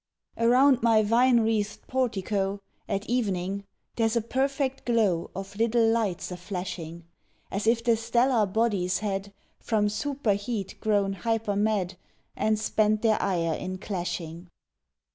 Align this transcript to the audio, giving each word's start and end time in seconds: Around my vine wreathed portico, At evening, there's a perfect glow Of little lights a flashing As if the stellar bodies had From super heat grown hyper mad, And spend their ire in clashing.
Around 0.35 0.81
my 0.81 1.03
vine 1.03 1.41
wreathed 1.41 1.85
portico, 1.85 2.59
At 2.89 3.05
evening, 3.07 3.65
there's 3.97 4.15
a 4.15 4.21
perfect 4.21 4.83
glow 4.83 5.29
Of 5.35 5.55
little 5.57 5.87
lights 5.87 6.31
a 6.31 6.37
flashing 6.37 7.05
As 7.51 7.67
if 7.67 7.83
the 7.83 7.95
stellar 7.95 8.47
bodies 8.47 8.97
had 8.97 9.31
From 9.59 9.89
super 9.89 10.33
heat 10.33 10.77
grown 10.79 11.13
hyper 11.13 11.55
mad, 11.55 11.97
And 12.35 12.57
spend 12.59 13.03
their 13.03 13.21
ire 13.21 13.53
in 13.53 13.77
clashing. 13.77 14.49